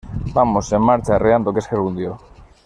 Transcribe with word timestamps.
Vamos, 0.35 0.65
en 0.73 0.81
marcha. 0.81 1.13
Arreando, 1.17 1.53
que 1.53 1.59
es 1.63 1.67
gerundio 1.71 2.11